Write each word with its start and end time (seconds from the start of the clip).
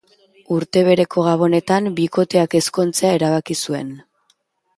Urte 0.53 0.81
bereko 0.87 1.25
Gabonetan 1.27 1.89
bikoteak 1.99 2.57
ezkontzea 2.61 3.13
erabaki 3.19 3.59
zuen. 3.69 3.95